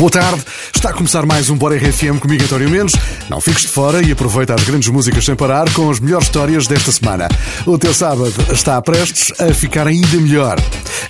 Boa 0.00 0.10
tarde, 0.10 0.42
está 0.74 0.88
a 0.88 0.92
começar 0.94 1.26
mais 1.26 1.50
um 1.50 1.56
Bora 1.58 1.76
RFM 1.76 2.18
comigo, 2.18 2.42
António 2.42 2.70
Menos. 2.70 2.94
Não 3.28 3.38
fiques 3.38 3.64
de 3.64 3.68
fora 3.68 4.02
e 4.02 4.10
aproveita 4.10 4.54
as 4.54 4.64
grandes 4.64 4.88
músicas 4.88 5.22
sem 5.22 5.36
parar 5.36 5.70
com 5.74 5.90
as 5.90 6.00
melhores 6.00 6.26
histórias 6.26 6.66
desta 6.66 6.90
semana. 6.90 7.28
O 7.66 7.76
teu 7.76 7.92
sábado 7.92 8.32
está 8.50 8.80
prestes 8.80 9.38
a 9.38 9.52
ficar 9.52 9.86
ainda 9.86 10.16
melhor. 10.16 10.56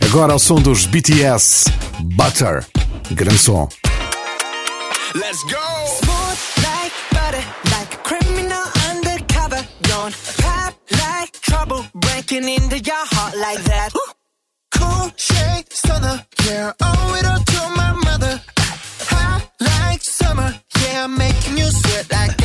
Agora 0.04 0.32
ao 0.32 0.40
som 0.40 0.56
dos 0.56 0.86
BTS 0.86 1.66
Butter. 2.00 2.66
Grande 3.12 3.38
som. 3.38 3.68
Let's 5.14 5.44
go! 5.44 5.70
Smooth 6.00 6.38
like 6.56 6.94
butter, 7.12 7.44
like 7.70 7.94
a 7.94 7.98
criminal 8.02 8.64
undercover. 8.90 9.64
Don't 9.82 10.16
pop 10.38 10.74
like 10.90 11.40
trouble 11.40 11.84
breaking 11.94 12.48
into 12.48 12.78
your 12.78 13.06
heart 13.06 13.36
like 13.36 13.62
that. 13.62 13.92
Cool 14.74 15.12
shade 15.16 15.66
stunner, 15.70 16.24
yeah, 16.44 16.72
owe 16.82 17.14
it 17.14 17.24
all 17.24 17.38
to 17.38 17.68
my 17.76 17.92
mother. 18.04 18.40
summer. 20.30 20.54
Yeah, 20.82 21.04
I'm 21.04 21.16
making 21.16 21.58
you 21.58 21.66
sweat 21.66 22.10
like 22.12 22.39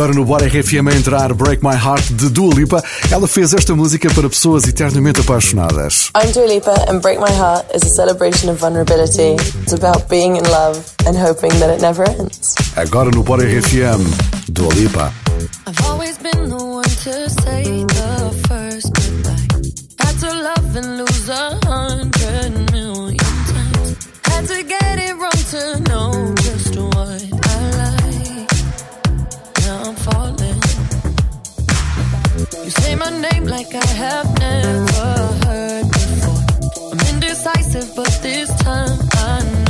Agora 0.00 0.14
no 0.14 0.24
Bora 0.24 0.46
RFM 0.46 0.88
a 0.88 0.96
entrar 0.96 1.34
Break 1.34 1.62
My 1.62 1.76
Heart 1.76 2.12
de 2.12 2.30
Dua 2.30 2.54
Lipa, 2.54 2.82
ela 3.12 3.28
fez 3.28 3.52
esta 3.52 3.74
música 3.74 4.08
para 4.14 4.30
pessoas 4.30 4.66
eternamente 4.66 5.20
apaixonadas. 5.20 6.10
I'm 6.16 6.32
Dua 6.32 6.46
Lipa 6.46 6.72
and 6.88 7.02
Break 7.02 7.20
My 7.20 7.30
Heart 7.30 7.66
is 7.74 7.82
a 7.82 7.94
celebration 7.94 8.48
of 8.48 8.58
vulnerability. 8.58 9.36
It's 9.60 9.74
about 9.74 10.08
being 10.08 10.36
in 10.36 10.44
love 10.44 10.82
and 11.06 11.14
hoping 11.18 11.50
that 11.58 11.68
it 11.68 11.82
never 11.82 12.08
ends. 12.08 12.54
Agora 12.76 13.10
no 13.10 13.22
Bora 13.22 13.44
RFM, 13.44 14.00
Dua 14.50 14.72
Lipa. 14.72 15.12
I've 15.66 15.84
always 15.84 16.16
been 16.16 16.48
the 16.48 16.56
one 16.56 16.82
to 17.04 17.28
say 17.28 17.84
the 17.84 18.32
first 18.48 18.94
goodbye. 18.94 19.60
Had 20.00 20.16
to 20.20 20.32
love 20.32 20.76
and 20.76 20.96
lose 20.96 21.28
a 21.28 21.60
hundred 21.68 22.72
million 22.72 23.18
times. 23.18 24.08
Had 24.24 24.46
to 24.46 24.62
get 24.62 24.98
it 24.98 25.14
wrong 25.20 25.44
to 25.50 25.79
name 33.20 33.44
like 33.44 33.74
I 33.74 33.86
have 33.86 34.38
never 34.38 35.10
heard 35.44 35.88
before. 35.88 36.42
I'm 36.92 37.14
indecisive, 37.14 37.94
but 37.94 38.18
this 38.22 38.48
time 38.62 38.98
I 39.12 39.42
know. 39.64 39.69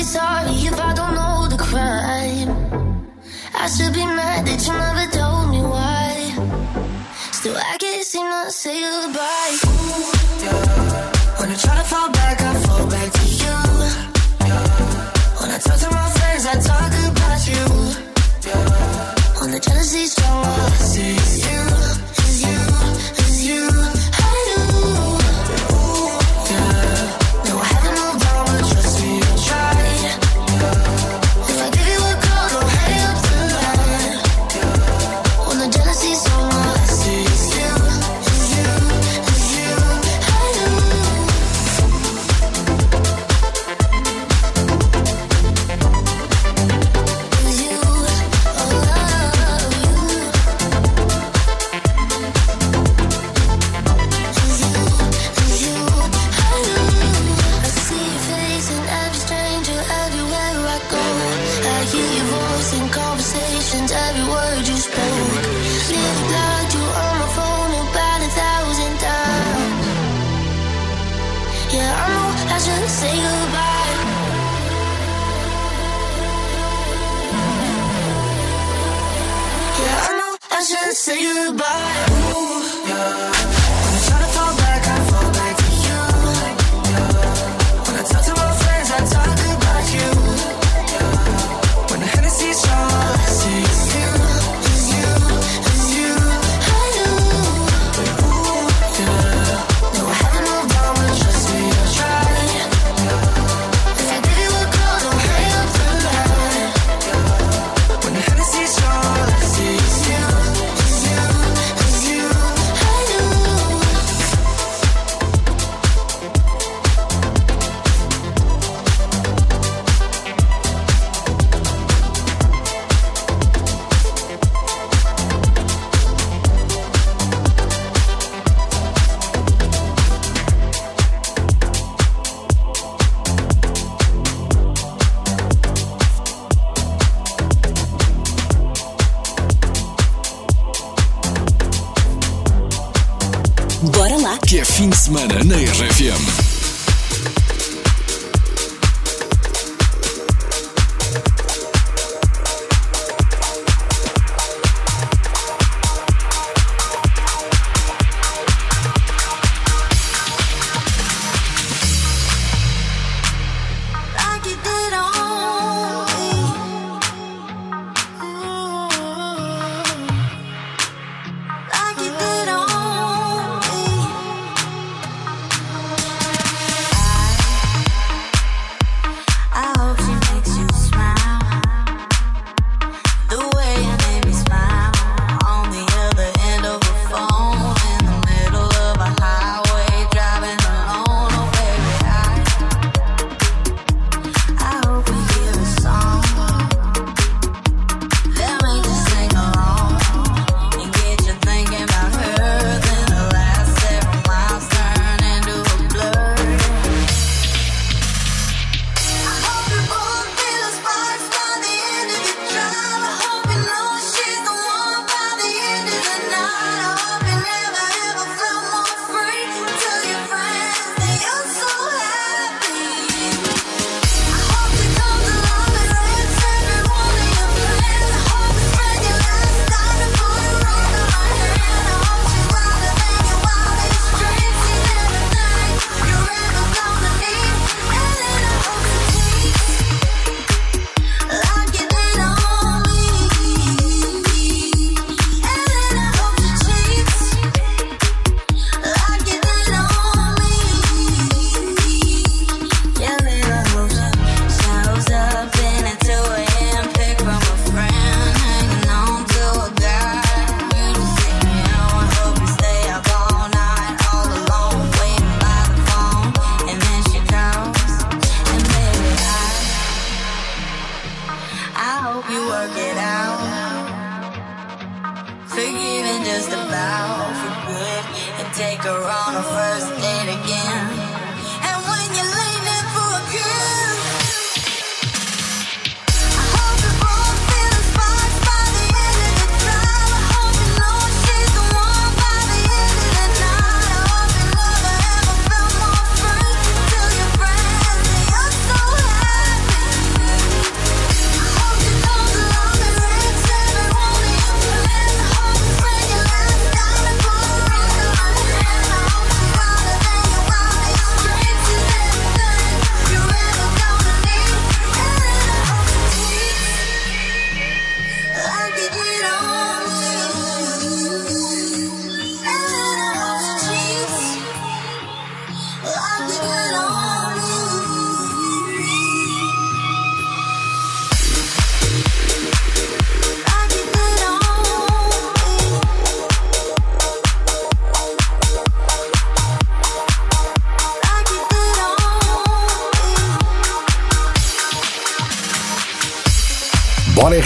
be 0.00 0.04
sorry 0.04 0.56
if 0.70 0.80
I 0.80 0.94
don't 0.94 1.14
know 1.14 1.46
the 1.52 1.58
crime. 1.68 2.50
I 3.62 3.66
should 3.72 3.92
be 3.92 4.04
mad 4.18 4.46
that 4.46 4.60
you 4.66 4.72
never 4.84 5.06
told 5.18 5.46
me 5.52 5.60
why. 5.72 6.08
Still, 7.36 7.56
I 7.72 7.76
can't 7.82 8.04
seem 8.10 8.26
to 8.32 8.50
say 8.50 8.80
goodbye. 8.80 9.56
Ooh, 9.68 10.12
yeah. 10.44 11.38
When 11.38 11.48
I 11.54 11.56
try 11.64 11.74
to 11.80 11.86
fall 11.92 12.08
back, 12.18 12.36
I 12.40 12.52
fall 12.66 12.86
back 12.94 13.08
to 13.18 13.24
you. 13.42 13.56
Yeah. 14.48 14.64
When 15.40 15.50
I 15.56 15.58
talk 15.66 15.78
to 15.84 15.90
my 16.00 16.08
friends, 16.16 16.44
I 16.52 16.56
talk 16.70 16.92
about 17.10 17.40
you. 17.50 17.64
Yeah. 18.46 19.40
When 19.40 19.50
the 19.54 19.60
jealousy's 19.60 20.12
strong, 20.12 20.44
all 20.50 20.60
I 20.64 20.80
see 20.92 21.12
you. 21.44 22.09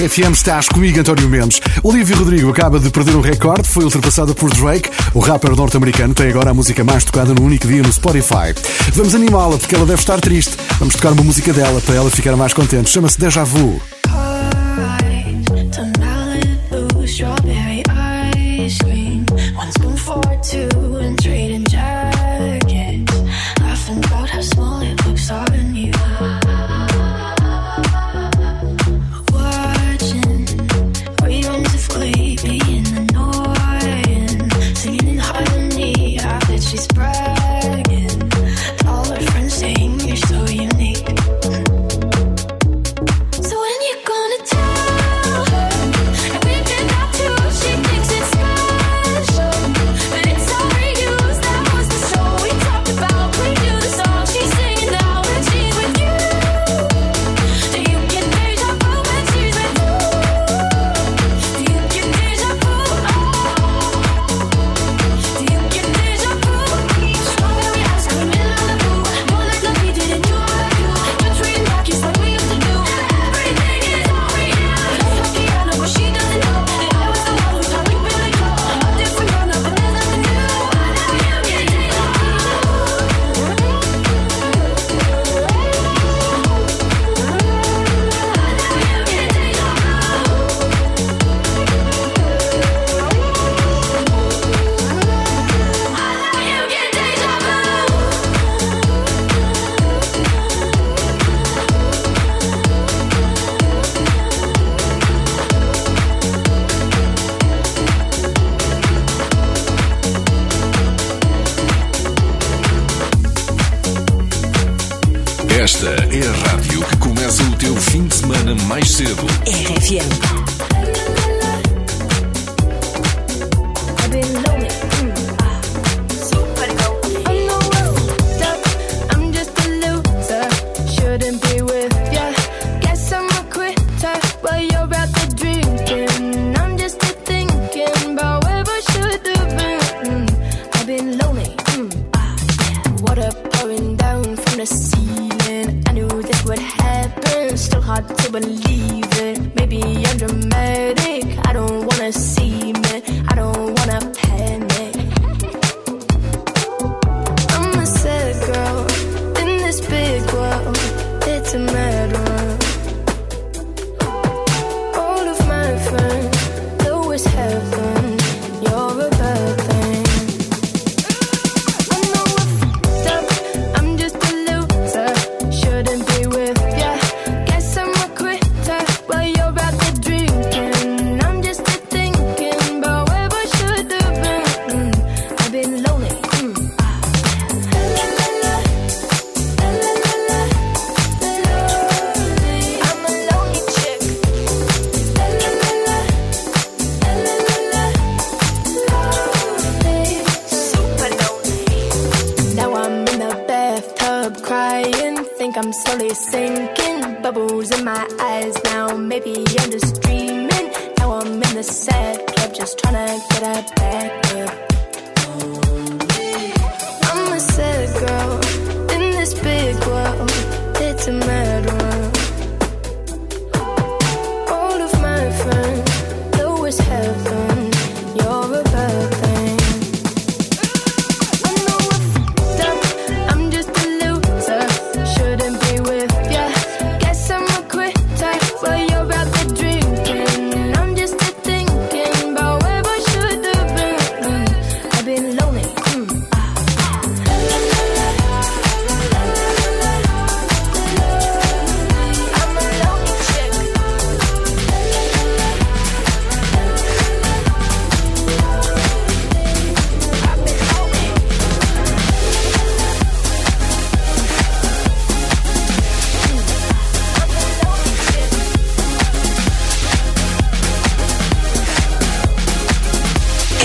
RFM, 0.04 0.32
estás 0.32 0.68
comigo, 0.68 1.00
António 1.00 1.30
Mendes. 1.30 1.62
Olivia 1.82 2.14
Rodrigo 2.14 2.50
acaba 2.50 2.78
de 2.78 2.90
perder 2.90 3.16
um 3.16 3.22
recorde, 3.22 3.66
foi 3.66 3.84
ultrapassada 3.84 4.34
por 4.34 4.50
Drake. 4.50 4.90
O 5.14 5.18
rapper 5.18 5.56
norte-americano 5.56 6.12
tem 6.12 6.28
agora 6.28 6.50
a 6.50 6.54
música 6.54 6.84
mais 6.84 7.04
tocada 7.04 7.32
no 7.32 7.42
único 7.42 7.66
dia 7.66 7.82
no 7.82 7.90
Spotify. 7.90 8.52
Vamos 8.92 9.14
animá-la, 9.14 9.56
porque 9.56 9.74
ela 9.74 9.86
deve 9.86 10.00
estar 10.00 10.20
triste. 10.20 10.56
Vamos 10.78 10.94
tocar 10.94 11.12
uma 11.12 11.22
música 11.22 11.54
dela 11.54 11.80
para 11.80 11.94
ela 11.94 12.10
ficar 12.10 12.36
mais 12.36 12.52
contente. 12.52 12.90
Chama-se 12.90 13.18
Deja 13.18 13.44
Vu. 13.44 13.80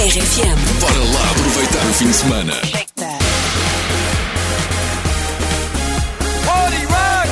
RFM. 0.10 0.58
Bora 0.80 1.04
lá 1.14 1.30
aproveitar 1.30 1.86
o 1.86 1.94
fim 1.94 2.08
de 2.08 2.14
semana. 2.16 2.54
Party 6.46 6.86
rock! 6.88 7.30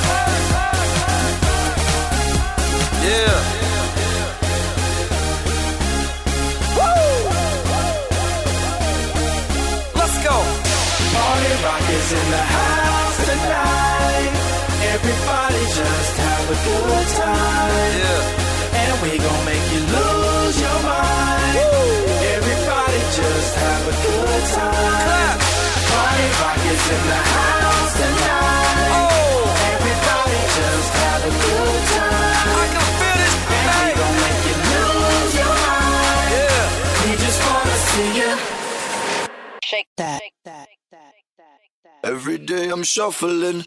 Let's 9.96 10.18
go! 10.24 10.38
Is 11.90 12.12
in 12.12 12.30
the 12.30 12.38
house 12.38 13.18
tonight. 13.26 14.34
Everybody 14.94 15.62
just 15.80 16.18
have 16.20 16.46
a 16.52 16.58
good 16.68 17.08
time. 17.16 17.98
Yeah. 17.98 18.82
And 18.82 19.02
we 19.02 19.18
gon' 19.18 19.46
make 19.46 19.66
you 19.74 19.80
look 19.96 20.17
a 23.88 23.92
good 23.92 24.44
time. 24.52 25.40
Party 25.90 26.28
rock 26.42 26.62
is 26.74 26.84
in 26.96 27.04
the 27.12 27.22
house 27.36 27.94
tonight. 28.00 28.92
Oh. 28.98 29.72
Everybody 29.74 30.40
just 30.58 30.92
have 31.04 31.22
a 31.24 31.34
good 31.46 31.82
time. 31.96 32.48
I 32.58 32.68
can 32.74 32.88
feel 33.00 33.18
this 33.22 33.36
And 33.56 33.68
we 33.80 33.90
gon' 34.00 34.16
make 34.24 34.42
you 34.50 34.56
lose 34.72 35.34
your 35.40 35.56
mind. 35.68 36.32
We 37.04 37.12
just 37.26 37.40
wanna 37.48 37.78
see 37.90 38.10
you. 38.20 38.32
Shake 39.64 39.92
that. 39.98 40.22
Every 42.04 42.38
day 42.38 42.70
I'm 42.70 42.84
shuffling. 42.84 43.64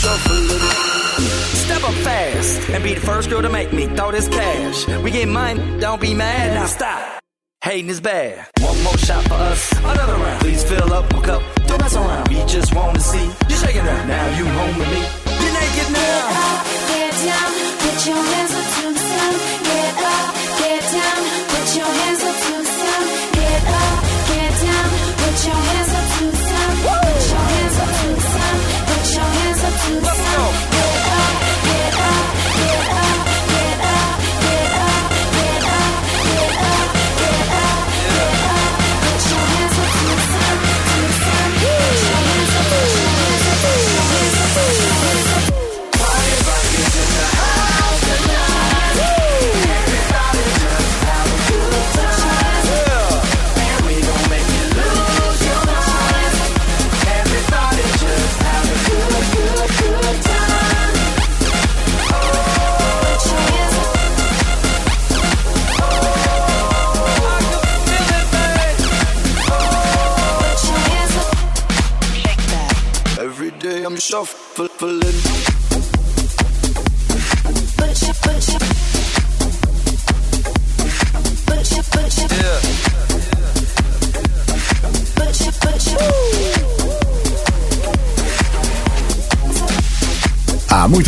Step 0.00 1.84
up 1.84 1.92
fast 1.96 2.70
and 2.70 2.82
be 2.82 2.94
the 2.94 3.00
first 3.00 3.28
girl 3.28 3.42
to 3.42 3.50
make 3.50 3.70
me 3.70 3.86
throw 3.86 4.10
this 4.10 4.28
cash. 4.28 4.88
We 5.02 5.10
get 5.10 5.28
mine, 5.28 5.78
don't 5.78 6.00
be 6.00 6.14
mad. 6.14 6.54
Now 6.54 6.64
stop. 6.64 7.20
Hating 7.62 7.90
is 7.90 8.00
bad. 8.00 8.48
One 8.60 8.82
more 8.82 8.96
shot 8.96 9.22
for 9.24 9.34
us. 9.34 9.70
Another 9.78 10.14
round. 10.14 10.40
Please 10.40 10.64
fill 10.64 10.90
up 10.94 11.12
a 11.12 11.20
cup. 11.20 11.42
Don't 11.66 11.82
mess 11.82 11.94
around. 11.96 12.28
We 12.28 12.36
just 12.46 12.74
want 12.74 12.94
to 12.94 13.02
see 13.02 13.26
you 13.26 13.56
shaking 13.56 13.84
that. 13.84 14.08
Now 14.08 14.38
you 14.38 14.46
home 14.46 14.78
with 14.78 14.88
me. 14.88 15.02
You're 15.42 15.52
naked 15.52 15.92
now. 15.92 16.64
Get 16.88 17.12
down, 17.20 17.52
put 17.84 18.06
your 18.08 18.22
hands 18.24 18.52
up 18.56 18.66
to 18.72 18.88
the 18.88 19.00
sun. 19.04 19.34
Get 19.68 20.00
up, 20.00 20.34
get 20.60 20.82
down, 20.96 21.20
put 21.52 21.76
your 21.76 21.92
hands 22.00 22.22
up 22.24 22.36
to 22.40 22.52
the 22.56 22.64
sun. 22.64 22.69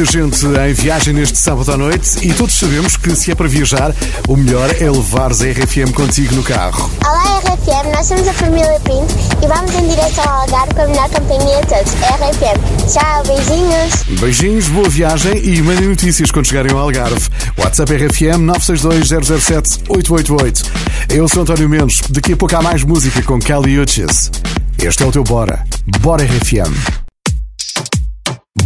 Muita 0.02 0.10
gente 0.10 0.46
em 0.46 0.74
viagem 0.74 1.14
neste 1.14 1.38
sábado 1.38 1.70
à 1.70 1.76
noite 1.76 2.26
e 2.26 2.32
todos 2.32 2.58
sabemos 2.58 2.96
que 2.96 3.14
se 3.14 3.30
é 3.30 3.34
para 3.34 3.46
viajar, 3.46 3.94
o 4.26 4.36
melhor 4.36 4.68
é 4.80 4.90
levares 4.90 5.42
a 5.42 5.44
RFM 5.46 5.92
contigo 5.94 6.34
no 6.34 6.42
carro. 6.42 6.90
Olá 7.04 7.38
RFM, 7.38 7.94
nós 7.94 8.06
somos 8.06 8.26
a 8.26 8.32
família 8.32 8.80
Pinto 8.80 9.14
e 9.42 9.46
vamos 9.46 9.72
em 9.74 9.88
direção 9.88 10.24
ao 10.24 10.40
Algarve 10.40 10.74
com 10.74 10.82
a 10.82 10.88
melhor 10.88 11.08
companhia 11.10 11.60
de 11.60 11.66
todos, 11.68 11.92
RFM. 11.92 12.92
Tchau, 12.92 13.22
beijinhos! 13.26 14.20
Beijinhos, 14.20 14.68
boa 14.68 14.88
viagem 14.88 15.38
e 15.44 15.62
mandem 15.62 15.88
notícias 15.88 16.30
quando 16.30 16.46
chegarem 16.46 16.72
ao 16.72 16.78
Algarve. 16.78 17.28
WhatsApp 17.58 17.92
RFM 17.94 18.38
962 18.40 19.40
007 19.40 19.84
888. 19.88 20.62
Eu 21.10 21.28
sou 21.28 21.42
António 21.42 21.68
Mendes, 21.68 22.00
daqui 22.10 22.32
a 22.32 22.36
pouco 22.36 22.56
há 22.56 22.62
mais 22.62 22.82
música 22.82 23.22
com 23.22 23.38
Kelly 23.38 23.78
Uchis. 23.78 24.30
Este 24.78 25.02
é 25.04 25.06
o 25.06 25.12
teu 25.12 25.22
Bora. 25.22 25.62
Bora 26.00 26.24
RFM. 26.24 27.01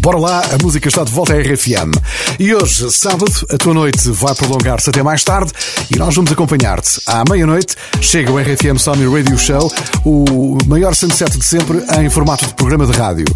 Bora 0.07 0.19
lá, 0.19 0.41
a 0.53 0.63
música 0.63 0.87
está 0.87 1.03
de 1.03 1.11
volta 1.11 1.33
à 1.33 1.37
RFM. 1.37 1.91
E 2.39 2.55
hoje, 2.55 2.89
sábado, 2.93 3.33
a 3.51 3.59
tua 3.59 3.75
noite 3.75 4.09
vai 4.13 4.33
prolongar-se 4.37 4.89
até 4.89 5.03
mais 5.03 5.25
tarde 5.25 5.51
e 5.93 5.99
nós 5.99 6.15
vamos 6.15 6.31
acompanhar-te. 6.31 7.01
À 7.09 7.25
meia-noite 7.29 7.75
chega 8.01 8.31
o 8.31 8.39
RFM 8.39 8.79
Sony 8.79 9.05
Radio 9.05 9.37
Show, 9.37 9.69
o 10.05 10.59
maior 10.69 10.95
sunset 10.95 11.37
de 11.37 11.45
sempre 11.45 11.83
em 11.99 12.09
formato 12.09 12.47
de 12.47 12.55
programa 12.55 12.87
de 12.87 12.93
rádio. 12.97 13.27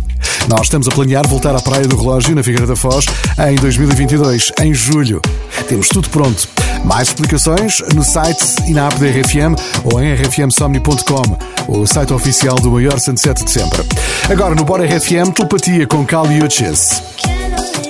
Nós 0.48 0.62
estamos 0.62 0.86
a 0.86 0.92
planear 0.92 1.26
voltar 1.26 1.56
à 1.56 1.60
Praia 1.60 1.88
do 1.88 1.96
Relógio, 1.96 2.36
na 2.36 2.42
Figueira 2.44 2.68
da 2.68 2.76
Foz, 2.76 3.04
em 3.48 3.56
2022, 3.56 4.52
em 4.60 4.72
julho. 4.72 5.20
Temos 5.68 5.88
tudo 5.88 6.08
pronto. 6.10 6.48
Mais 6.84 7.08
explicações 7.08 7.82
no 7.94 8.04
site 8.04 8.44
e 8.68 8.72
na 8.72 8.86
app 8.86 8.98
da 8.98 9.06
RFM 9.06 9.58
ou 9.84 10.00
em 10.00 10.14
rfmsomni.com, 10.14 11.38
o 11.68 11.86
site 11.86 12.12
oficial 12.12 12.54
do 12.56 12.70
maior 12.70 12.98
sunset 13.00 13.44
de 13.44 13.50
sempre. 13.50 13.82
Agora 14.30 14.54
no 14.54 14.64
Bora 14.64 14.84
RFM, 14.84 15.32
telepatia 15.34 15.86
com 15.86 16.06
Cal 16.06 16.26
e. 16.30 16.59
Sanchez. 16.60 17.89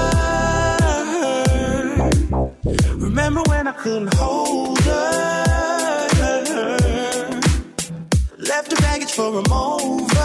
Remember 3.21 3.43
when 3.51 3.67
I 3.67 3.71
couldn't 3.73 4.11
hold 4.15 4.79
her? 4.79 5.43
Left 8.39 8.67
the 8.71 8.75
baggage 8.81 9.11
for 9.11 9.27
a 9.27 9.43
mover. 9.47 10.17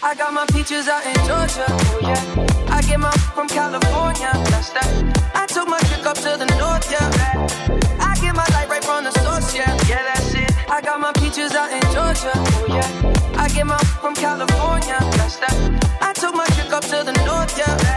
I 0.00 0.14
got 0.16 0.32
my 0.32 0.46
peaches 0.52 0.86
out 0.86 1.04
in 1.04 1.14
Georgia. 1.26 1.66
Oh 1.68 1.98
yeah, 2.02 2.72
I 2.72 2.82
get 2.82 3.00
my 3.00 3.10
from 3.34 3.48
California. 3.48 4.30
That's 4.52 4.70
that. 4.70 4.86
I 5.34 5.44
took 5.46 5.66
my 5.66 5.80
chick 5.90 6.06
up 6.06 6.16
to 6.18 6.36
the 6.38 6.46
north. 6.56 6.88
Yeah, 6.88 7.10
I 7.98 8.14
get 8.20 8.36
my 8.36 8.46
light 8.54 8.68
right 8.68 8.84
from 8.84 9.02
the 9.02 9.10
source. 9.10 9.52
Yeah, 9.56 9.74
yeah, 9.88 10.04
that's 10.06 10.34
it. 10.34 10.70
I 10.70 10.80
got 10.80 11.00
my 11.00 11.12
peaches 11.14 11.56
out 11.56 11.72
in 11.72 11.82
Georgia. 11.90 12.30
Oh 12.32 12.66
yeah, 12.68 13.42
I 13.42 13.48
get 13.48 13.66
my 13.66 13.78
from 14.00 14.14
California. 14.14 14.98
That's 15.18 15.38
that. 15.38 15.98
I 16.00 16.12
took 16.12 16.36
my 16.36 16.46
chick 16.54 16.72
up 16.72 16.84
to 16.84 17.02
the 17.02 17.12
north. 17.26 17.58
Yeah, 17.58 17.87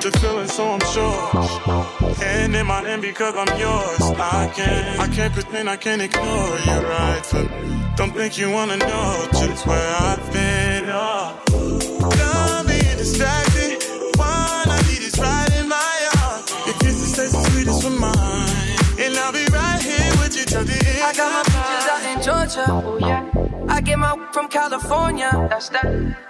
get 0.00 0.12
the 0.12 0.18
feeling, 0.18 0.48
so 0.48 0.70
I'm 0.70 0.80
sure. 0.92 2.24
And 2.24 2.54
in 2.54 2.66
my 2.66 2.82
name 2.82 3.00
because 3.00 3.34
I'm 3.36 3.58
yours. 3.58 4.00
I 4.18 4.50
can't, 4.54 5.00
I 5.00 5.08
can't 5.08 5.32
pretend 5.32 5.68
I 5.68 5.76
can't 5.76 6.02
ignore 6.02 6.24
you 6.24 6.88
right 6.88 7.24
from 7.24 7.44
me. 7.46 7.86
Don't 7.96 8.12
think 8.12 8.38
you 8.38 8.50
wanna 8.50 8.76
know 8.76 9.28
just 9.32 9.66
where 9.66 9.94
I've 10.00 10.32
been. 10.32 10.84
Oh. 10.88 11.38
Don't 11.50 12.66
be 12.66 12.80
distracted. 12.96 13.82
One 14.16 14.68
I 14.76 14.80
need 14.88 15.02
is 15.02 15.18
right 15.18 15.52
in 15.58 15.68
my 15.68 16.08
arms. 16.22 16.50
Your 16.66 16.76
kisses 16.76 17.12
taste 17.16 17.32
the 17.32 17.50
sweetest 17.50 17.82
for 17.82 17.90
mine. 17.90 18.14
And 18.98 19.16
I'll 19.16 19.32
be 19.32 19.44
right 19.52 19.82
here 19.82 20.12
with 20.20 20.36
you 20.36 20.44
till 20.44 20.64
the 20.64 20.72
end. 20.72 21.02
I 21.02 21.12
got 21.12 21.30
my 21.32 21.42
pictures 21.44 21.86
out 21.92 22.02
in 22.10 22.22
Georgia. 22.22 22.64
Oh 22.68 22.98
yeah. 22.98 23.30
I 23.68 23.80
get 23.80 23.98
my 23.98 24.16
from 24.32 24.48
California. 24.48 25.30
That's 25.50 25.68
that. 25.70 26.29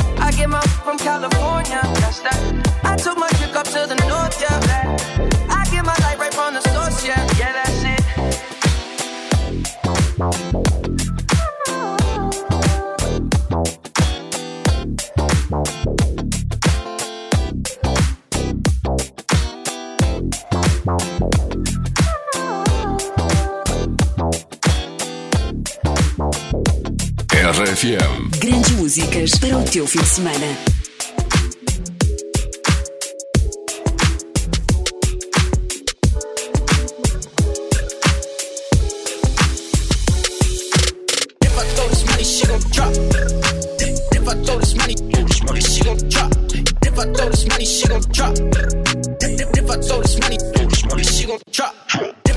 From 0.91 0.99
California. 0.99 1.79
That's 2.01 2.19
that. 2.19 2.35
I 2.83 2.97
took 2.97 3.17
my 3.17 3.29
chick 3.39 3.55
up 3.55 3.65
to 3.67 3.87
the 3.87 3.95
north. 4.09 4.35
Yeah. 4.41 4.97
I 5.49 5.63
get 5.71 5.85
my 5.85 5.95
light 6.03 6.19
right 6.19 6.33
from 6.33 6.53
the 6.53 6.59
source. 6.59 7.05
Yeah. 7.07 7.15
Yeah, 7.39 7.53
that's 7.53 7.83
it. 7.85 8.01
RFM. 27.31 28.29
Grandes 28.39 28.71
músicas 28.71 29.31
para 29.39 29.57
o 29.57 29.63
teu 29.63 29.87
fim 29.87 29.99
de 29.99 30.05
semana. 30.05 30.80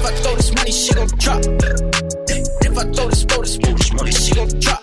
If 0.05 0.11
I 0.11 0.17
throw 0.17 0.37
this 0.37 0.55
money, 0.55 0.71
she 0.71 0.93
gon' 0.93 1.07
drop. 1.17 1.41
If, 2.29 2.77
I 2.77 2.85
throw 2.93 3.09
this, 3.09 3.25
throw 3.25 3.41
this, 3.41 3.57
this 3.57 3.93
money, 3.95 4.13
she 4.13 4.35
gon' 4.35 4.49
drop. 4.61 4.83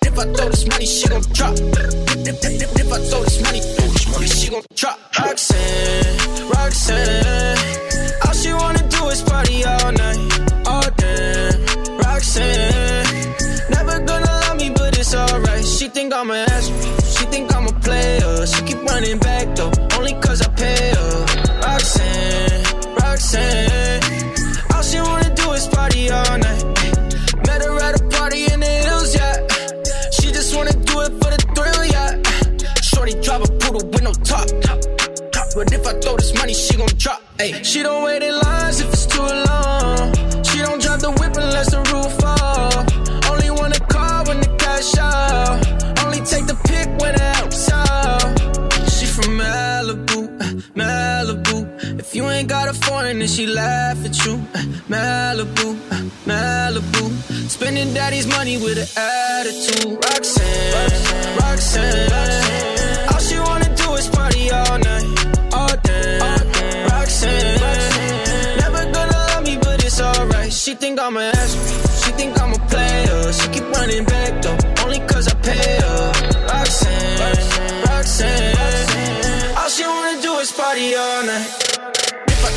If 0.00 0.18
I 0.18 0.24
throw 0.24 0.48
this 0.48 0.66
money, 0.66 0.86
she 0.86 1.08
gon' 1.08 1.20
drop. 1.34 1.52
If, 1.58 2.42
if, 2.42 2.62
if, 2.62 2.80
if 2.80 2.90
I 2.90 2.98
throw 3.00 3.22
this 3.22 3.42
money, 3.42 3.81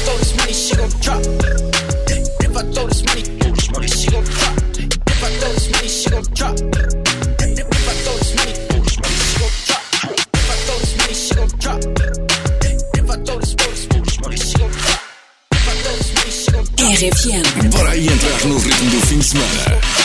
throw 0.06 0.18
this 0.18 0.38
money, 0.38 0.54
she 0.54 0.76
gon' 0.76 0.90
drop. 1.02 1.22
If 2.46 2.56
I 2.56 2.62
throw 2.72 2.88
this 2.88 3.04
money, 3.06 3.22
this 3.24 3.72
money, 3.72 3.88
she 3.88 4.12
gon' 4.12 4.24
drop. 4.24 4.58
If 4.78 5.24
I 5.24 5.30
throw 5.40 5.52
this 5.54 5.72
money, 5.72 5.88
she 5.90 6.10
gon' 6.10 6.24
drop. 6.34 6.56
RFM. 16.96 17.70
Para 17.72 17.92
aí 17.92 18.08
entrar 18.08 18.46
no 18.46 18.58
ritmo 18.58 18.92
do 18.92 19.02
fim 19.08 19.18
de 19.18 19.26
semana. 19.26 20.05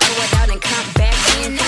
go 0.00 0.12
out 0.38 0.48
and 0.50 0.60
come 0.60 0.92
back 0.94 1.16
in. 1.44 1.58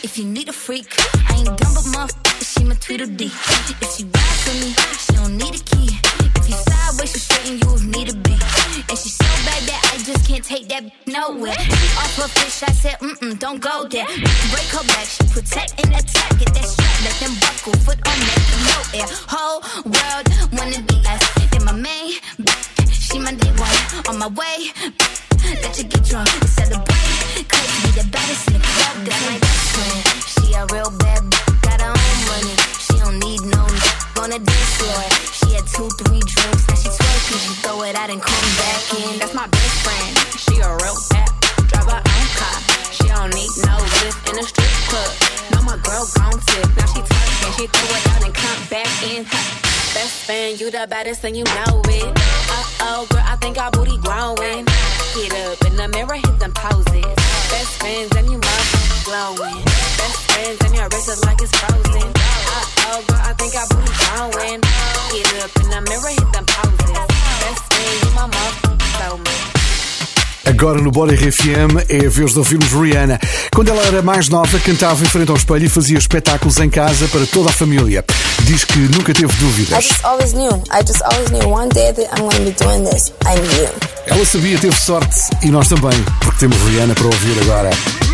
If 0.00 0.16
you 0.16 0.24
need 0.24 0.48
a 0.48 0.52
freak, 0.52 0.94
I 1.28 1.34
ain't 1.38 1.46
dumb 1.58 1.74
but 1.74 1.86
my 1.92 2.08
she 2.40 2.64
my 2.64 2.74
Tweedledee. 2.74 3.30
If 3.82 3.96
she 3.96 4.04
ride 4.04 4.38
for 4.42 4.54
me, 4.56 4.74
she 4.98 5.12
don't 5.14 5.36
need 5.36 5.54
a 5.54 5.62
key. 5.62 5.90
If 6.38 6.48
you 6.48 6.56
sideways, 6.56 7.12
she 7.12 7.18
straighten 7.18 7.58
you 7.58 7.74
if 7.74 7.84
need 7.84 8.08
a 8.08 8.16
be. 8.16 8.34
And 8.88 8.96
she's 8.98 9.14
so 9.14 9.28
bad 9.44 9.62
that 9.68 9.80
I 9.92 9.98
just 9.98 10.26
can't 10.26 10.44
take 10.44 10.68
that 10.68 10.84
nowhere. 11.06 11.58
Off 12.00 12.16
her 12.16 12.28
fish, 12.28 12.62
I 12.62 12.72
said, 12.72 12.96
mm 13.00 13.14
mm, 13.18 13.38
don't 13.38 13.60
go 13.60 13.86
there. 13.88 14.06
Break 14.50 14.68
her 14.74 14.86
back, 14.86 15.06
she 15.06 15.24
protect 15.28 15.76
and 15.82 15.94
attack. 15.94 16.30
Get 16.38 16.54
that 16.54 16.64
strap, 16.64 16.94
let 17.04 17.14
them 17.20 17.34
buckle, 17.42 17.74
foot 17.84 17.98
on 18.06 18.18
neck, 18.18 18.42
no 18.70 18.78
air. 18.98 19.06
the 50.80 50.86
baddest 50.86 51.24
and 51.24 51.36
you 51.36 51.42
know 51.42 51.82
it. 51.90 52.06
Uh 52.06 52.86
oh, 52.86 53.06
girl, 53.10 53.22
I 53.24 53.34
think 53.36 53.58
our 53.58 53.70
booty 53.70 53.98
growing. 53.98 54.64
Get 55.14 55.34
up 55.42 55.58
in 55.66 55.74
the 55.74 55.88
mirror, 55.88 56.14
hit 56.14 56.38
them 56.38 56.52
poses. 56.54 57.14
Best 57.50 57.72
friends 57.80 58.14
and 58.14 58.30
you 58.30 58.38
mouth 58.38 59.04
glowing. 59.04 59.64
Best 59.98 60.22
friends 60.30 60.58
and 60.64 60.74
your 60.76 60.86
wrist 60.94 61.08
is 61.08 61.24
like 61.24 61.42
it's 61.42 61.50
frozen. 61.58 62.08
Uh 62.14 62.94
oh, 62.94 63.04
girl, 63.08 63.18
I 63.26 63.34
think 63.34 63.56
our 63.58 63.66
booty 63.66 63.90
growing. 64.06 64.60
Get 65.10 65.42
up 65.42 65.50
in 65.58 65.68
the 65.74 65.80
mirror, 65.90 66.14
hit 66.14 66.30
them 66.30 66.46
poses. 66.46 67.06
Best 67.42 67.62
friends, 67.74 67.98
you 68.04 68.10
my 68.14 68.26
mouth 68.30 68.56
glowing. 68.98 69.57
Agora 70.48 70.80
no 70.80 70.90
Body 70.90 71.14
RFM 71.14 71.84
é 71.90 72.06
a 72.06 72.08
vez 72.08 72.32
de 72.32 72.38
ouvirmos 72.38 72.72
Rihanna. 72.72 73.20
Quando 73.54 73.68
ela 73.68 73.82
era 73.82 74.00
mais 74.00 74.30
nova, 74.30 74.58
cantava 74.60 75.04
em 75.04 75.06
frente 75.06 75.30
ao 75.30 75.36
espelho 75.36 75.66
e 75.66 75.68
fazia 75.68 75.98
espetáculos 75.98 76.56
em 76.58 76.70
casa 76.70 77.06
para 77.08 77.26
toda 77.26 77.50
a 77.50 77.52
família. 77.52 78.02
Diz 78.44 78.64
que 78.64 78.78
nunca 78.78 79.12
teve 79.12 79.30
dúvidas. 79.34 79.76
Ela 84.06 84.24
sabia, 84.24 84.58
teve 84.58 84.80
sorte 84.80 85.20
e 85.42 85.50
nós 85.50 85.68
também, 85.68 86.02
porque 86.20 86.38
temos 86.38 86.56
Rihanna 86.62 86.94
para 86.94 87.04
ouvir 87.04 87.42
agora. 87.42 88.07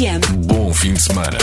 RFM. 0.00 0.20
Bom 0.46 0.72
fim 0.72 0.94
de 0.94 1.00
semana. 1.00 1.38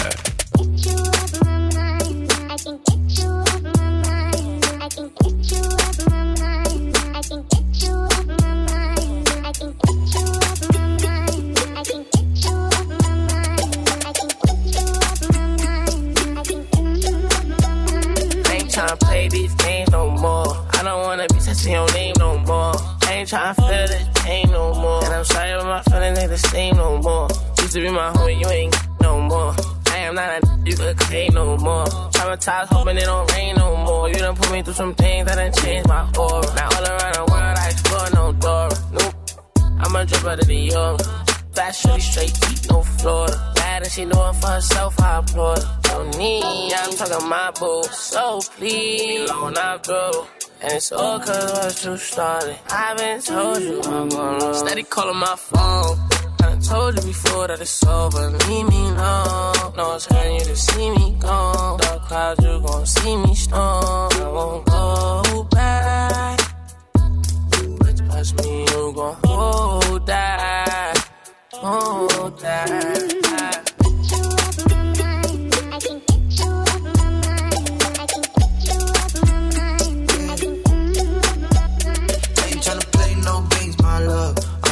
tryna 23.28 23.56
feel 23.56 23.88
this 23.88 24.08
pain 24.24 24.50
no 24.52 24.74
more. 24.74 25.04
And 25.04 25.14
I'm 25.14 25.26
sorry, 25.26 25.52
but 25.58 25.66
my 25.66 25.82
feelings 25.84 26.18
ain't 26.18 26.30
the 26.30 26.38
same 26.38 26.78
no 26.78 26.98
more. 27.00 27.28
To 27.78 27.84
be 27.84 27.92
my 27.92 28.10
homie, 28.10 28.42
you 28.42 28.50
ain't 28.50 28.76
no 29.02 29.22
more. 29.22 29.54
I 29.92 29.98
am 29.98 30.16
not 30.16 30.44
a 30.44 30.60
you 30.66 30.76
could 30.76 30.98
claim 30.98 31.32
no 31.36 31.58
more. 31.58 31.86
Traumatized, 31.86 32.70
hoping 32.70 32.98
it 32.98 33.04
don't 33.04 33.32
rain 33.34 33.56
no 33.56 33.78
more. 33.78 34.10
You 34.10 34.16
done 34.16 34.36
put 34.36 34.52
me 34.52 34.64
through 34.64 34.74
some 34.74 34.96
things 34.96 35.28
that 35.28 35.36
done 35.36 35.54
changed 35.64 35.88
my 35.88 36.02
aura. 36.18 36.56
Now 36.56 36.70
all 36.76 36.86
around 36.90 37.14
the 37.14 37.26
world, 37.32 37.58
I 37.64 37.70
explore 37.70 38.10
no 38.16 38.32
door. 38.34 38.70
Nope. 38.94 39.14
I'm 39.78 39.96
a 39.96 40.06
drip 40.08 40.26
out 40.26 40.40
of 40.40 40.48
the 40.48 40.56
young. 40.56 40.98
Fat 41.54 41.72
shorty 41.76 42.02
straight 42.02 42.34
deep, 42.42 42.72
no 42.72 42.82
Florida. 42.82 43.54
Bad 43.54 43.84
and 43.84 43.92
she 43.92 44.06
doing 44.06 44.34
for 44.34 44.48
herself, 44.48 45.00
I 45.00 45.18
applaud 45.20 45.60
her. 45.60 45.80
No 45.90 46.18
need, 46.18 46.74
I'm 46.74 46.94
talking 46.94 47.30
my 47.30 47.52
boo. 47.60 47.84
So 47.92 48.40
please, 48.58 49.30
long 49.30 49.56
I 49.56 49.78
go. 49.86 50.28
And 50.64 50.72
it's 50.74 50.92
all 50.92 51.20
cause 51.20 51.52
what 51.54 51.86
you 51.86 51.98
started. 51.98 52.58
I've 52.72 52.98
been 52.98 53.22
told 53.22 53.62
you 53.62 53.82
I'm 53.84 54.10
gonna 54.10 54.54
Steady 54.56 54.82
calling 54.82 55.18
my 55.18 55.36
phone. 55.36 56.07
I 56.48 56.56
told 56.60 56.96
you 56.96 57.02
before 57.02 57.48
that 57.48 57.60
it's 57.60 57.86
over. 57.86 58.30
Leave 58.48 58.70
me 58.70 58.82
alone. 58.88 59.74
No 59.76 59.90
one's 59.90 60.06
hurting 60.06 60.36
you 60.40 60.46
to 60.46 60.56
see 60.56 60.90
me 60.92 61.16
gone. 61.20 61.80
Dark 61.80 62.02
clouds, 62.04 62.44
you 62.44 62.62
gon' 62.66 62.86
see 62.86 63.18
me 63.18 63.36
storm. 63.36 64.12
I 64.14 64.30
won't 64.32 64.66
go 64.66 65.44
back. 65.52 66.40
But 66.94 67.98
trust 67.98 68.38
me, 68.42 68.62
you 68.62 68.94
gon' 68.96 69.18
hold 69.26 70.06
that. 70.08 71.10
Hold 71.52 72.40
that. 72.40 73.27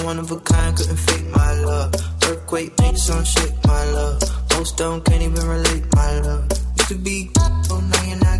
One 0.05 0.19
of 0.19 0.31
a 0.31 0.39
kind, 0.39 0.77
couldn't 0.77 0.97
fake 0.97 1.25
my 1.35 1.53
love. 1.61 1.93
Earthquake 2.23 2.79
makes 2.79 3.01
some 3.03 3.23
shake, 3.25 3.53
my 3.65 3.83
love. 3.91 4.21
Most 4.51 4.77
don't 4.77 5.03
can't 5.03 5.21
even 5.21 5.47
relate, 5.47 5.83
my 5.95 6.19
love. 6.19 6.47
Used 6.77 6.89
to 6.89 6.95
be, 6.95 7.31
oh 7.71 7.83
now 7.91 8.03
you're 8.03 8.19
not. 8.19 8.39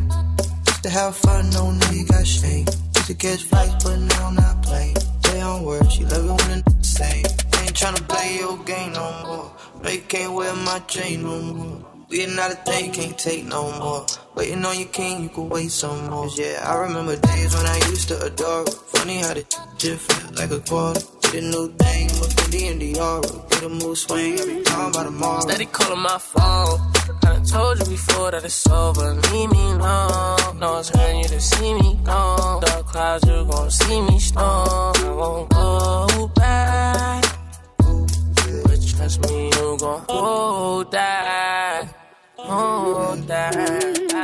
Used 0.67 0.83
to 0.83 0.89
have 0.89 1.15
fun, 1.15 1.49
no 1.49 1.71
now 1.71 1.91
you 1.91 2.05
got 2.05 2.25
shame. 2.25 2.67
Used 2.95 3.07
to 3.07 3.15
catch 3.15 3.43
flights, 3.43 3.83
but 3.83 3.97
now 3.97 4.27
I'm 4.27 4.35
not 4.35 4.61
playing. 4.61 4.95
Play 5.23 5.41
on 5.41 5.63
words, 5.63 5.91
she 5.91 6.05
love 6.05 6.25
it 6.25 6.47
when 6.47 6.61
the 6.61 6.83
say. 6.83 7.23
I 7.53 7.61
ain't 7.63 7.73
tryna 7.73 8.07
play 8.07 8.37
your 8.37 8.57
game 8.63 8.93
no 8.93 9.23
more. 9.25 9.51
No, 9.81 9.89
you 9.89 10.01
can't 10.01 10.33
wear 10.33 10.55
my 10.55 10.79
chain 10.87 11.23
no 11.23 11.41
more. 11.41 11.85
We 12.09 12.27
not 12.27 12.51
a 12.51 12.55
thing, 12.55 12.91
can't 12.91 13.17
take 13.17 13.45
no 13.45 13.71
more. 13.79 14.05
Waiting 14.35 14.63
on 14.63 14.77
your 14.77 14.89
king, 14.89 15.23
you 15.23 15.29
can 15.29 15.49
wait 15.49 15.71
some 15.71 16.11
more. 16.11 16.27
yeah, 16.35 16.63
I 16.63 16.77
remember 16.85 17.15
days 17.15 17.55
when 17.55 17.65
I 17.65 17.77
used 17.89 18.07
to 18.09 18.21
adore. 18.21 18.67
Funny 18.93 19.17
how 19.17 19.33
the 19.33 19.43
shit 19.79 19.99
felt 19.99 20.35
like 20.35 20.51
a 20.51 20.59
quarter. 20.59 21.14
A 21.33 21.41
new 21.41 21.67
thing, 21.75 22.09
a 22.09 22.27
Fendi 22.35 22.71
and 22.71 22.81
Dior. 22.81 23.49
Get 23.49 23.63
a 23.63 23.69
mood 23.69 23.97
swing, 23.97 24.39
every 24.39 24.61
time 24.63 24.91
by 24.93 25.03
tomorrow. 25.03 25.41
Steady 25.41 25.65
calling 25.65 25.99
my 25.99 26.17
phone. 26.17 26.79
I 27.23 27.41
told 27.43 27.79
you 27.79 27.85
before 27.85 28.31
that 28.31 28.45
it's 28.45 28.67
over. 28.67 29.13
Leave 29.31 29.51
me 29.51 29.71
alone. 29.71 30.59
No 30.59 30.73
one's 30.73 30.89
hurting 30.89 31.19
you 31.19 31.27
to 31.27 31.41
see 31.41 31.73
me 31.73 31.99
gone. 32.05 32.61
Dark 32.61 32.85
clouds, 32.85 33.27
you 33.27 33.45
gon' 33.51 33.69
see 33.69 34.01
me 34.01 34.19
storm. 34.19 34.95
I 34.95 35.09
won't 35.09 35.49
go 35.49 36.27
back. 36.35 37.25
But 37.77 38.87
trust 38.87 39.21
me, 39.27 39.45
you 39.47 39.77
gon' 39.77 40.05
hold 40.07 40.91
that. 40.91 41.93
Hold 42.37 43.27
that. 43.27 44.14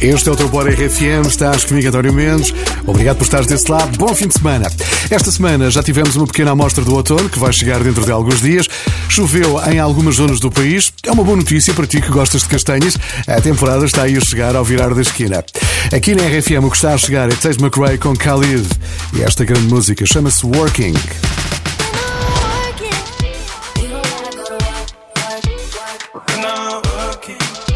Este 0.00 0.30
é 0.30 0.32
o 0.32 0.36
teu 0.36 0.48
Bora 0.48 0.70
RFM, 0.70 1.26
estás 1.28 1.62
comigo, 1.64 1.86
António 1.88 2.14
Mendes. 2.14 2.54
Obrigado 2.86 3.18
por 3.18 3.24
estares 3.24 3.46
desse 3.46 3.70
lado. 3.70 3.98
Bom 3.98 4.14
fim 4.14 4.28
de 4.28 4.34
semana. 4.34 4.66
Esta 5.10 5.30
semana 5.30 5.70
já 5.70 5.82
tivemos 5.82 6.16
uma 6.16 6.26
pequena 6.26 6.52
amostra 6.52 6.82
do 6.82 6.94
outono, 6.94 7.28
que 7.28 7.38
vai 7.38 7.52
chegar 7.52 7.84
dentro 7.84 8.02
de 8.02 8.10
alguns 8.10 8.40
dias. 8.40 8.66
Choveu 9.10 9.60
em 9.70 9.78
algumas 9.78 10.14
zonas 10.14 10.40
do 10.40 10.50
país. 10.50 10.90
É 11.04 11.12
uma 11.12 11.22
boa 11.22 11.36
notícia 11.36 11.74
para 11.74 11.86
ti 11.86 12.00
que 12.00 12.08
gostas 12.08 12.42
de 12.42 12.48
castanhas. 12.48 12.96
A 13.26 13.42
temporada 13.42 13.84
está 13.84 14.04
aí 14.04 14.16
a 14.16 14.20
chegar 14.20 14.56
ao 14.56 14.64
virar 14.64 14.94
da 14.94 15.02
esquina. 15.02 15.44
Aqui 15.94 16.14
na 16.14 16.22
RFM 16.22 16.64
o 16.64 16.70
que 16.70 16.76
está 16.76 16.94
a 16.94 16.98
chegar 16.98 17.30
é 17.30 17.34
Tate 17.34 17.62
McRae 17.62 17.98
com 17.98 18.14
Khalid. 18.14 18.66
E 19.14 19.22
esta 19.22 19.44
grande 19.44 19.68
música 19.68 20.06
chama-se 20.06 20.46
Working. 20.46 20.94
feeling 27.30 27.69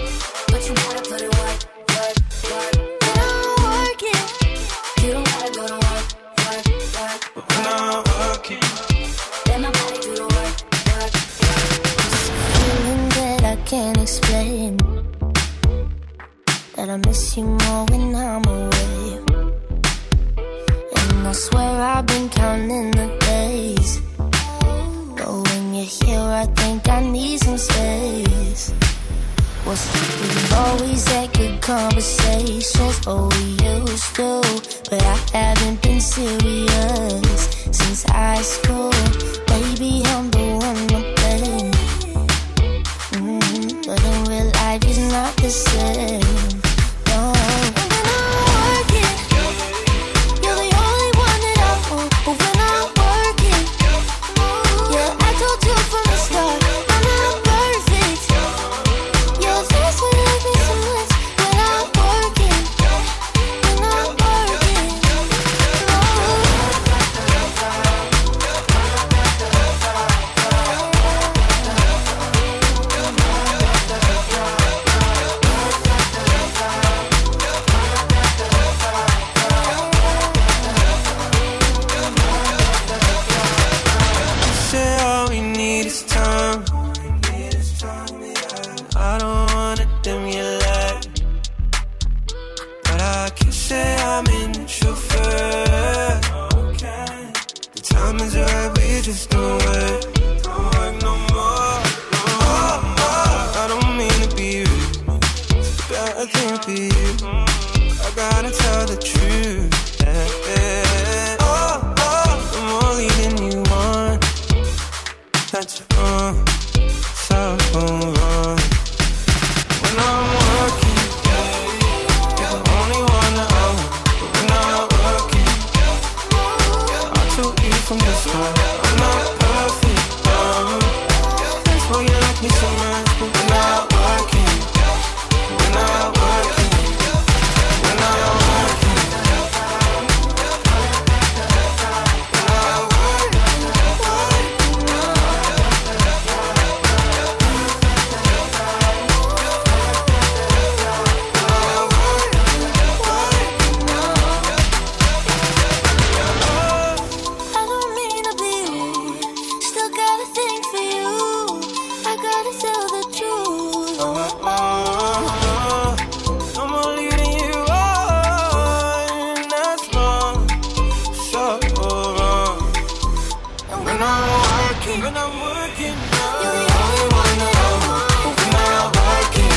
working. 174.86 175.02
When 175.02 175.16
I'm 175.16 175.40
working, 175.40 175.94
you're 175.94 176.52
the 176.52 176.66
only 176.82 177.06
one 177.14 177.38
that 177.38 177.54
I 177.56 177.70
want. 177.84 178.36
When 178.36 178.54
I'm 178.54 178.92
working, 179.00 179.52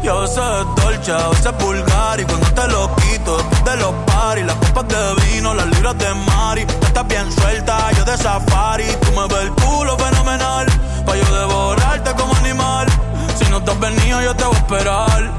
Yo 0.03 0.27
sé 0.27 0.41
dolce, 0.75 1.13
a 1.13 1.29
veces 1.29 1.57
vulgar 1.59 2.19
y 2.19 2.25
cuando 2.25 2.45
te 2.47 2.67
lo 2.67 2.93
quito 2.97 3.37
después 3.37 3.63
de 3.63 3.77
los 3.77 3.93
paris, 4.05 4.45
las 4.45 4.55
copas 4.57 4.85
de 4.89 5.15
vino, 5.27 5.53
las 5.53 5.65
libras 5.67 5.97
de 5.97 6.13
Mari, 6.13 6.65
tú 6.65 6.87
estás 6.87 7.07
bien 7.07 7.31
suelta, 7.31 7.89
yo 7.93 8.03
de 8.03 8.17
safari, 8.17 8.85
tú 9.01 9.11
me 9.13 9.27
ves 9.27 9.43
el 9.43 9.51
culo 9.51 9.97
fenomenal, 9.97 10.65
pa' 11.05 11.15
yo 11.15 11.39
devorarte 11.39 12.13
como 12.15 12.35
animal, 12.35 12.85
si 13.37 13.49
no 13.49 13.63
te 13.63 13.71
has 13.71 13.79
venido 13.79 14.21
yo 14.21 14.35
te 14.35 14.43
voy 14.43 14.55
a 14.55 14.59
esperar, 14.59 15.31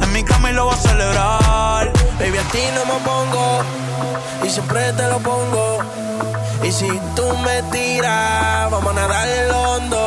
en 0.00 0.12
mi 0.14 0.24
cama 0.24 0.50
y 0.50 0.54
lo 0.54 0.64
voy 0.64 0.74
a 0.74 0.78
celebrar. 0.78 1.92
Baby, 2.18 2.38
a 2.38 2.44
ti 2.50 2.62
no 2.74 2.94
me 2.94 3.00
pongo 3.04 3.60
y 4.46 4.48
siempre 4.48 4.92
te 4.94 5.08
lo 5.08 5.18
pongo. 5.18 5.78
Y 6.62 6.72
si 6.72 6.88
tú 7.14 7.36
me 7.44 7.62
tiras, 7.70 8.70
vamos 8.70 8.92
a 8.92 8.94
nadar 8.94 9.28
en 9.28 9.48
lo 9.48 9.60
hondo. 9.72 10.05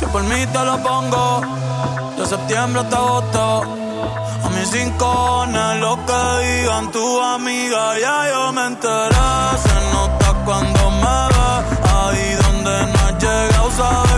Si 0.00 0.06
por 0.06 0.22
mí 0.22 0.46
te 0.46 0.64
lo 0.64 0.82
pongo, 0.82 1.42
de 2.16 2.24
septiembre 2.24 2.80
hasta 2.80 2.96
agosto. 2.96 3.62
A 4.44 4.48
mis 4.48 4.70
cinco 4.70 5.44
lo 5.78 5.94
que 6.06 6.22
digan 6.42 6.90
tu 6.90 7.20
amiga, 7.20 7.98
ya 7.98 8.30
yo 8.30 8.50
me 8.50 8.64
enteré. 8.68 9.30
Se 9.64 9.76
nota 9.92 10.28
cuando 10.46 10.90
me 11.02 11.18
ves, 11.34 11.64
ahí 11.98 12.34
donde 12.44 12.76
no 12.92 12.98
has 13.04 13.14
llegado, 13.22 13.70
sabes 13.76 14.09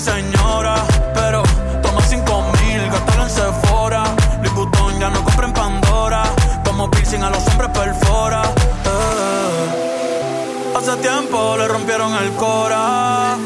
señora, 0.00 0.76
pero 1.14 1.42
toma 1.82 2.00
cinco 2.02 2.42
mil, 2.62 2.90
gástalo 2.90 3.22
en 3.24 3.30
Sephora. 3.30 4.02
Louis 4.38 4.54
Vuitton 4.54 4.98
ya 4.98 5.10
no 5.10 5.22
compra 5.22 5.46
en 5.46 5.52
Pandora. 5.52 6.22
Como 6.64 6.90
piercing 6.90 7.22
a 7.22 7.28
los 7.30 7.46
hombres 7.48 7.70
perfora. 7.70 8.42
Eh. 8.86 10.74
Hace 10.76 10.96
tiempo 10.96 11.56
le 11.58 11.68
rompieron 11.68 12.14
el 12.14 12.30
cora. 12.32 13.36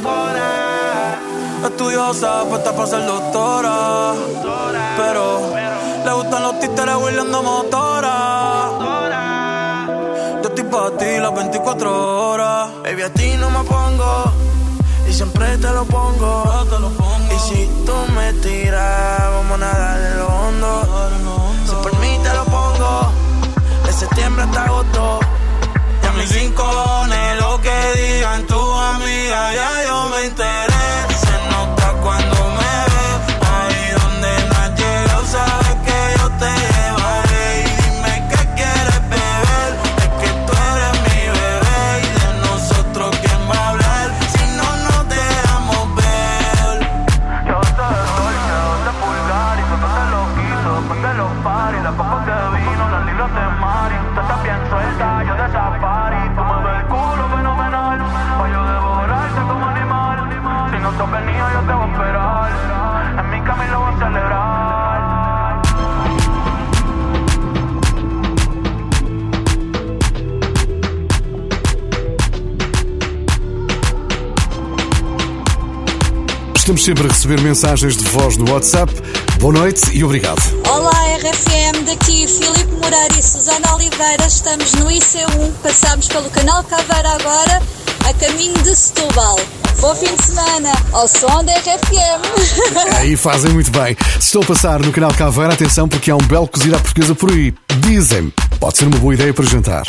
Estudiosa, 1.64 2.44
puesta 2.44 2.72
para 2.72 2.86
ser 2.86 3.04
doctora. 3.04 4.12
Pero 4.96 5.40
le 6.04 6.12
gustan 6.12 6.42
los 6.44 6.60
títeres 6.60 6.94
huirleando 6.94 7.42
motora. 7.42 8.70
Yo 10.42 10.48
estoy 10.48 10.64
para 10.64 10.96
ti 10.96 11.18
las 11.18 11.34
24 11.34 12.30
horas. 12.30 12.70
Baby, 12.84 13.02
a 13.02 13.12
ti 13.12 13.34
no 13.38 13.50
me 13.50 13.64
pongo. 13.64 14.53
Siempre 15.14 15.46
te 15.58 15.70
lo 15.70 15.84
pongo. 15.84 16.42
Y 17.30 17.38
si 17.38 17.70
tú 17.86 17.94
me 18.16 18.32
tiras, 18.42 19.20
vamos 19.30 19.52
a 19.52 19.58
nadar 19.58 20.00
en 20.00 20.18
lo 20.18 20.26
hondo. 20.26 21.46
Si 21.66 21.74
por 21.84 21.96
mí 22.00 22.18
te 22.20 22.34
lo 22.34 22.44
pongo. 22.46 23.12
De 23.86 23.92
septiembre 23.92 24.42
hasta 24.42 24.64
agosto. 24.64 25.20
Y 26.02 26.06
a 26.06 26.12
mis 26.14 26.34
rincones, 26.34 27.38
lo 27.40 27.60
que 27.60 27.76
digan 27.94 28.44
tu 28.48 28.60
amiga, 28.60 29.54
ya 29.54 29.84
yo 29.86 30.08
me 30.08 30.26
enteré. 30.26 30.73
Estamos 76.64 76.82
sempre 76.82 77.04
a 77.04 77.08
receber 77.08 77.42
mensagens 77.42 77.94
de 77.94 78.04
voz 78.04 78.38
no 78.38 78.50
WhatsApp. 78.50 78.90
Boa 79.38 79.52
noite 79.52 79.82
e 79.92 80.02
obrigado. 80.02 80.40
Olá 80.66 80.94
RFM, 81.18 81.84
daqui 81.84 82.26
Filipe 82.26 82.72
Moreira 82.80 83.18
e 83.18 83.22
Susana 83.22 83.74
Oliveira, 83.74 84.26
estamos 84.26 84.72
no 84.72 84.86
IC1, 84.86 85.52
passamos 85.62 86.08
pelo 86.08 86.30
canal 86.30 86.64
Caveira 86.64 87.10
agora, 87.10 87.62
a 88.08 88.14
caminho 88.14 88.54
de 88.62 88.74
Setúbal. 88.74 89.38
Bom 89.78 89.94
fim 89.94 90.16
de 90.16 90.22
semana, 90.24 90.72
ao 90.94 91.06
som 91.06 91.44
da 91.44 91.52
RFM. 91.52 92.96
Aí 92.96 93.14
fazem 93.14 93.52
muito 93.52 93.70
bem. 93.70 93.94
Se 94.12 94.28
estou 94.28 94.42
a 94.42 94.46
passar 94.46 94.80
no 94.80 94.90
canal 94.90 95.12
Caveira, 95.12 95.52
atenção 95.52 95.86
porque 95.86 96.10
há 96.10 96.16
um 96.16 96.26
belo 96.26 96.48
cozido 96.48 96.76
à 96.76 96.78
portuguesa 96.78 97.14
por 97.14 97.30
aí. 97.30 97.52
Dizem, 97.80 98.32
pode 98.58 98.78
ser 98.78 98.86
uma 98.86 98.96
boa 98.96 99.12
ideia 99.12 99.34
para 99.34 99.44
jantar. 99.44 99.82